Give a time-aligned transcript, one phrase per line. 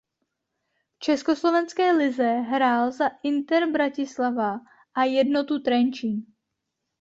[0.95, 4.59] V československé lize hrál za Inter Bratislava
[4.95, 6.25] a Jednotu Trenčín.